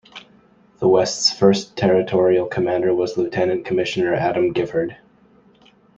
The 0.79 0.87
West's 0.87 1.29
first 1.31 1.77
territorial 1.77 2.47
commander 2.47 2.91
was 2.91 3.17
Lieutenant 3.19 3.65
Commissioner 3.65 4.15
Adam 4.15 4.51
Gifford. 4.51 4.97